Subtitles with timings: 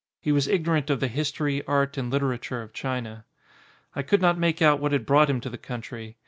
[0.19, 3.23] He was ignorant of the history, art, and literature of China.
[3.95, 6.17] I could not make out what had brought him to the country.